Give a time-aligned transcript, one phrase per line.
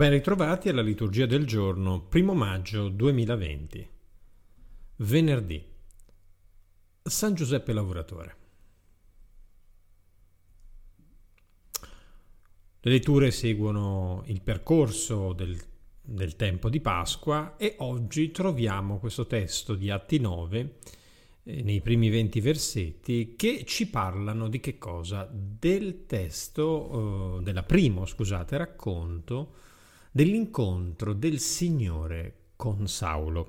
[0.00, 3.88] Ben ritrovati alla liturgia del giorno, primo maggio 2020.
[4.96, 5.62] Venerdì.
[7.02, 8.36] San Giuseppe Lavoratore.
[12.80, 15.60] Le letture seguono il percorso del,
[16.00, 20.76] del tempo di Pasqua e oggi troviamo questo testo di Atti 9
[21.42, 25.28] eh, nei primi 20 versetti che ci parlano di che cosa?
[25.30, 29.68] Del testo, eh, della primo, scusate, racconto
[30.10, 33.48] dell'incontro del Signore con Saulo.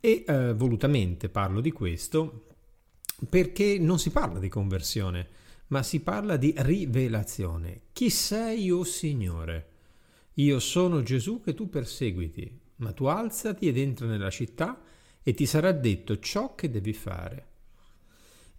[0.00, 2.46] E eh, volutamente parlo di questo
[3.28, 5.28] perché non si parla di conversione,
[5.68, 7.82] ma si parla di rivelazione.
[7.92, 9.68] Chi sei, o oh Signore?
[10.34, 14.80] Io sono Gesù che tu perseguiti, ma tu alzati ed entra nella città
[15.22, 17.46] e ti sarà detto ciò che devi fare.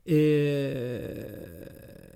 [0.04, 2.13] E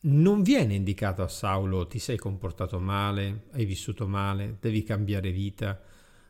[0.00, 5.80] non viene indicato a Saulo ti sei comportato male, hai vissuto male, devi cambiare vita.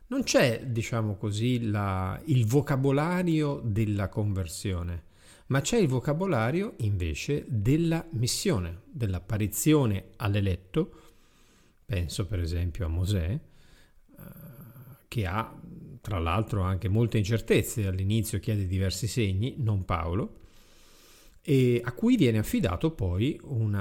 [0.07, 5.03] Non c'è, diciamo così, la, il vocabolario della conversione,
[5.47, 11.01] ma c'è il vocabolario invece della missione, dell'apparizione all'eletto.
[11.85, 14.23] Penso per esempio a Mosè, eh,
[15.07, 15.53] che ha
[16.01, 20.45] tra l'altro anche molte incertezze, all'inizio chiede diversi segni, non Paolo
[21.49, 23.71] e a cui viene affidato poi un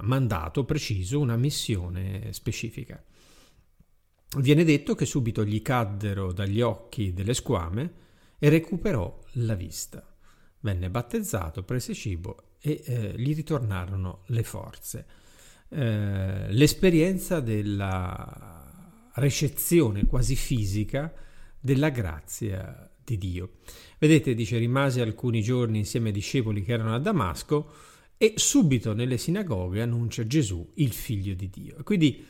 [0.00, 3.00] mandato preciso, una missione specifica.
[4.38, 7.92] Viene detto che subito gli caddero dagli occhi delle squame
[8.40, 10.04] e recuperò la vista.
[10.62, 15.06] Venne battezzato, prese cibo e eh, gli ritornarono le forze.
[15.68, 21.14] Eh, l'esperienza della recezione quasi fisica
[21.60, 23.50] della grazia di Dio.
[23.98, 27.70] Vedete, dice, rimase alcuni giorni insieme ai discepoli che erano a Damasco
[28.16, 31.76] e subito nelle sinagoghe annuncia Gesù, il figlio di Dio.
[31.82, 32.24] Quindi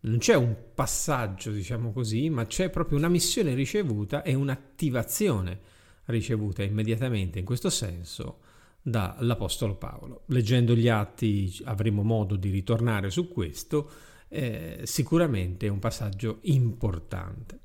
[0.00, 5.60] non c'è un passaggio, diciamo così, ma c'è proprio una missione ricevuta e un'attivazione
[6.06, 8.40] ricevuta immediatamente in questo senso
[8.82, 10.22] dall'Apostolo Paolo.
[10.26, 13.90] Leggendo gli atti avremo modo di ritornare su questo,
[14.28, 17.60] eh, sicuramente è un passaggio importante.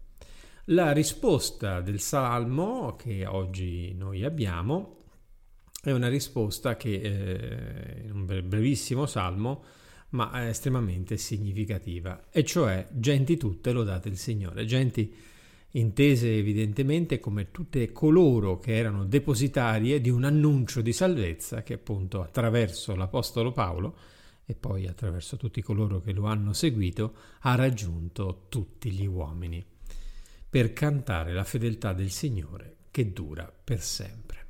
[0.72, 4.98] La risposta del Salmo che oggi noi abbiamo
[5.82, 9.64] è una risposta che è eh, un brevissimo salmo,
[10.10, 15.12] ma estremamente significativa, e cioè genti tutte lodate il Signore, genti
[15.72, 22.22] intese evidentemente come tutte coloro che erano depositarie di un annuncio di salvezza che appunto
[22.22, 23.98] attraverso l'Apostolo Paolo
[24.46, 29.66] e poi attraverso tutti coloro che lo hanno seguito ha raggiunto tutti gli uomini
[30.50, 34.48] per cantare la fedeltà del Signore che dura per sempre.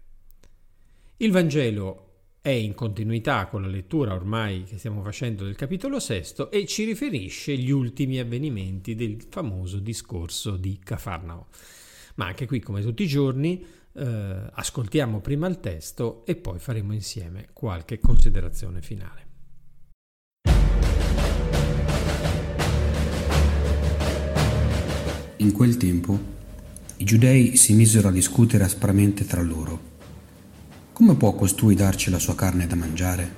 [1.17, 2.05] Il Vangelo
[2.41, 6.85] è in continuità con la lettura ormai che stiamo facendo del capitolo sesto e ci
[6.85, 11.47] riferisce gli ultimi avvenimenti del famoso discorso di Cafarnao.
[12.15, 16.93] Ma anche qui, come tutti i giorni, eh, ascoltiamo prima il testo e poi faremo
[16.93, 19.28] insieme qualche considerazione finale.
[25.41, 26.19] In quel tempo
[26.97, 29.79] i giudei si misero a discutere aspramente tra loro.
[30.91, 33.35] Come può costui darci la sua carne da mangiare?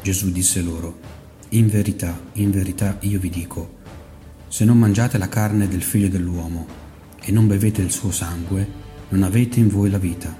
[0.00, 1.00] Gesù disse loro,
[1.48, 3.78] In verità, in verità io vi dico,
[4.46, 6.64] se non mangiate la carne del figlio dell'uomo
[7.20, 8.64] e non bevete il suo sangue,
[9.08, 10.32] non avete in voi la vita.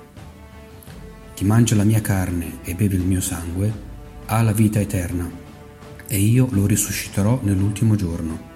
[1.35, 3.73] Chi mangia la mia carne e beve il mio sangue
[4.27, 5.29] ha la vita eterna,
[6.07, 8.48] e io lo risusciterò nell'ultimo giorno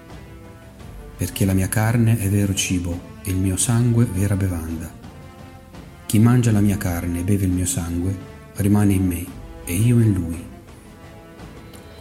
[1.23, 4.91] perché la mia carne è vero cibo e il mio sangue vera bevanda.
[6.05, 8.13] Chi mangia la mia carne e beve il mio sangue
[8.55, 9.25] rimane in me
[9.63, 10.45] e io in lui.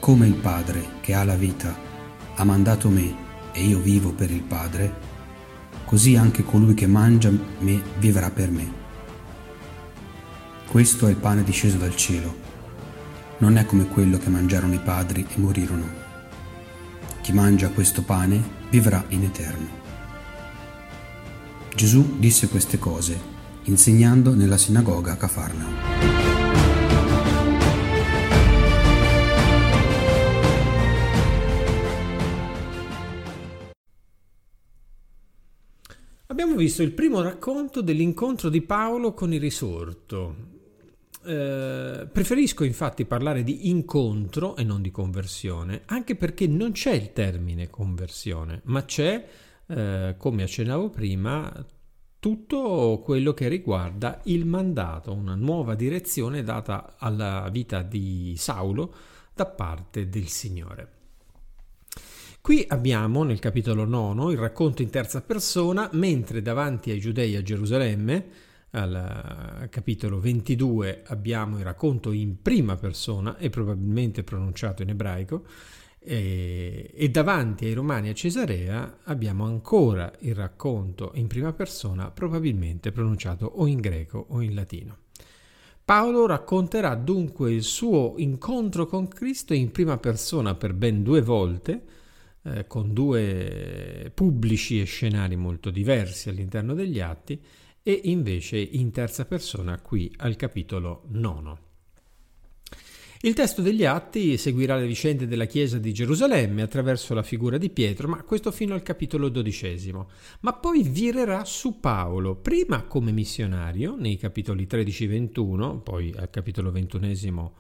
[0.00, 1.72] Come il Padre che ha la vita
[2.34, 3.14] ha mandato me
[3.52, 4.92] e io vivo per il Padre,
[5.84, 8.72] così anche colui che mangia me vivrà per me.
[10.66, 12.34] Questo è il pane disceso dal cielo.
[13.38, 16.01] Non è come quello che mangiarono i padri e morirono.
[17.22, 19.68] Chi mangia questo pane vivrà in eterno.
[21.72, 23.16] Gesù disse queste cose,
[23.64, 25.70] insegnando nella sinagoga a Cafarnao.
[36.26, 40.61] Abbiamo visto il primo racconto dell'incontro di Paolo con il risorto.
[41.24, 47.12] Eh, preferisco infatti parlare di incontro e non di conversione, anche perché non c'è il
[47.12, 49.24] termine conversione, ma c'è,
[49.66, 51.64] eh, come accennavo prima,
[52.18, 58.94] tutto quello che riguarda il mandato, una nuova direzione data alla vita di Saulo
[59.34, 61.00] da parte del Signore.
[62.40, 67.42] Qui abbiamo nel capitolo 9 il racconto in terza persona, mentre davanti ai giudei a
[67.42, 75.44] Gerusalemme, al capitolo 22 abbiamo il racconto in prima persona e probabilmente pronunciato in ebraico,
[76.04, 82.90] e, e, davanti ai romani a Cesarea abbiamo ancora il racconto in prima persona, probabilmente
[82.90, 84.96] pronunciato o in greco o in latino.
[85.84, 91.82] Paolo racconterà dunque il suo incontro con Cristo in prima persona per ben due volte,
[92.42, 97.40] eh, con due pubblici e scenari molto diversi all'interno degli atti,
[97.82, 101.70] e invece in terza persona qui al capitolo nono.
[103.24, 107.70] Il testo degli Atti seguirà le vicende della Chiesa di Gerusalemme attraverso la figura di
[107.70, 110.08] Pietro, ma questo fino al capitolo dodicesimo,
[110.40, 117.54] ma poi virerà su Paolo, prima come missionario nei capitoli 13-21, poi al capitolo ventunesimo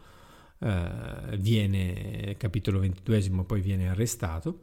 [0.62, 4.60] eh, viene, capitolo ventiduesimo poi viene arrestato,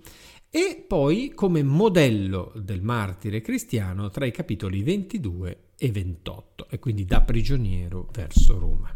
[0.49, 7.05] e poi come modello del martire cristiano tra i capitoli 22 e 28, e quindi
[7.05, 8.93] da prigioniero verso Roma.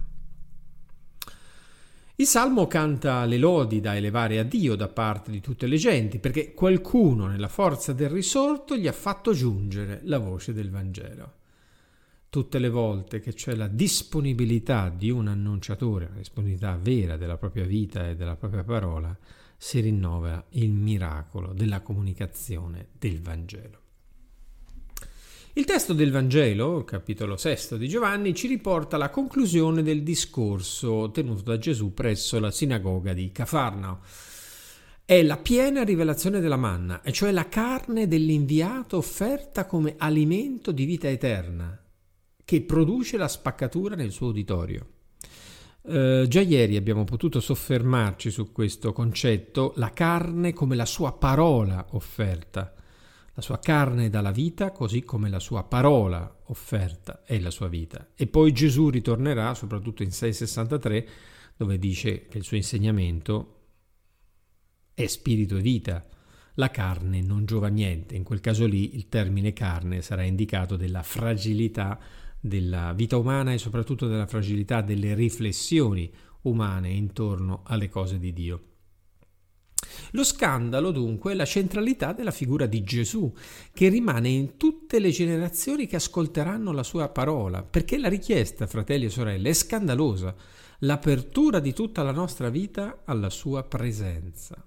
[2.16, 6.20] Il salmo canta le lodi da elevare a Dio da parte di tutte le genti,
[6.20, 11.42] perché qualcuno nella forza del risorto gli ha fatto giungere la voce del Vangelo.
[12.34, 17.64] Tutte le volte che c'è la disponibilità di un annunciatore, la disponibilità vera della propria
[17.64, 19.16] vita e della propria parola,
[19.56, 23.82] si rinnova il miracolo della comunicazione del Vangelo.
[25.54, 31.44] Il testo del Vangelo, capitolo sesto di Giovanni, ci riporta la conclusione del discorso tenuto
[31.44, 34.00] da Gesù presso la sinagoga di Cafarnao.
[35.06, 40.86] È la piena rivelazione della manna, e cioè la carne dell'inviato offerta come alimento di
[40.86, 41.78] vita eterna,
[42.46, 44.88] che produce la spaccatura nel suo uditorio.
[45.82, 51.86] Uh, già ieri abbiamo potuto soffermarci su questo concetto, la carne come la sua parola
[51.92, 52.74] offerta.
[53.36, 57.68] La sua carne dà la vita, così come la sua parola offerta è la sua
[57.68, 58.10] vita.
[58.16, 61.08] E poi Gesù ritornerà, soprattutto in 663,
[61.58, 63.62] dove dice che il suo insegnamento
[64.94, 66.06] è spirito e vita.
[66.56, 68.16] La carne non giova niente.
[68.16, 72.00] In quel caso lì il termine carne sarà indicato della fragilità
[72.46, 76.12] della vita umana e soprattutto della fragilità delle riflessioni
[76.42, 78.64] umane intorno alle cose di Dio.
[80.12, 83.32] Lo scandalo dunque è la centralità della figura di Gesù,
[83.74, 89.06] che rimane in tutte le generazioni che ascolteranno la sua parola, perché la richiesta, fratelli
[89.06, 90.36] e sorelle, è scandalosa,
[90.80, 94.62] l'apertura di tutta la nostra vita alla sua presenza.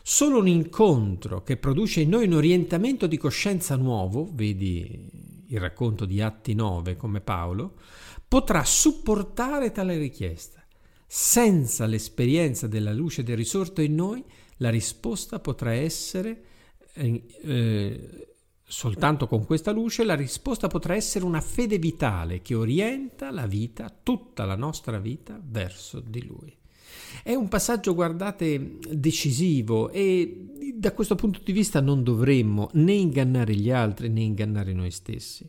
[0.00, 6.04] Solo un incontro che produce in noi un orientamento di coscienza nuovo, vedi il racconto
[6.04, 7.74] di Atti 9 come Paolo,
[8.26, 10.64] potrà supportare tale richiesta.
[11.06, 14.24] Senza l'esperienza della luce del risorto in noi,
[14.56, 16.44] la risposta potrà essere,
[16.94, 18.34] eh, eh,
[18.64, 23.94] soltanto con questa luce, la risposta potrà essere una fede vitale che orienta la vita,
[24.02, 26.61] tutta la nostra vita, verso di Lui.
[27.22, 33.54] È un passaggio, guardate, decisivo e da questo punto di vista non dovremmo né ingannare
[33.54, 35.48] gli altri né ingannare noi stessi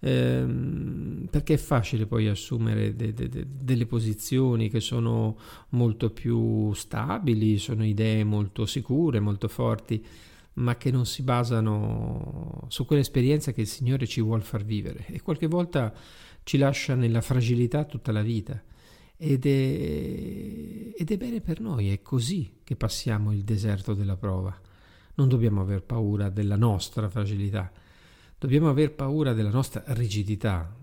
[0.00, 5.38] ehm, perché è facile poi assumere de, de, de, delle posizioni che sono
[5.70, 10.04] molto più stabili, sono idee molto sicure, molto forti,
[10.54, 15.22] ma che non si basano su quell'esperienza che il Signore ci vuole far vivere e
[15.22, 15.92] qualche volta
[16.42, 18.60] ci lascia nella fragilità tutta la vita.
[19.22, 24.58] Ed è, ed è bene per noi, è così che passiamo il deserto della prova.
[25.14, 27.70] Non dobbiamo aver paura della nostra fragilità,
[28.40, 30.74] Dobbiamo aver paura della nostra rigidità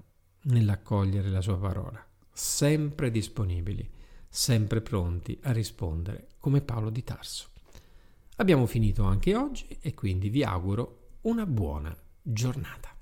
[0.43, 3.89] nell'accogliere la sua parola, sempre disponibili,
[4.29, 7.47] sempre pronti a rispondere come Paolo di Tarso.
[8.35, 12.96] Abbiamo finito anche oggi e quindi vi auguro una buona giornata.